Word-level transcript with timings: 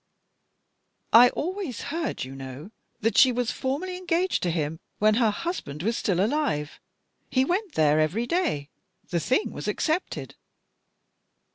"I 1.13 1.29
always 1.29 1.81
heard, 1.81 2.23
you 2.23 2.33
know, 2.33 2.71
that 3.01 3.19
she 3.19 3.31
was 3.31 3.51
formally 3.51 3.97
engaged 3.97 4.41
to 4.41 4.49
him 4.49 4.79
when 4.97 5.13
her 5.13 5.29
husband 5.29 5.83
was 5.83 5.95
still 5.95 6.19
alive. 6.19 6.79
He 7.29 7.45
went 7.45 7.73
there 7.73 7.99
every 7.99 8.25
day. 8.25 8.69
The 9.09 9.19
thing 9.19 9.51
was 9.51 9.67
accepted." 9.67 10.33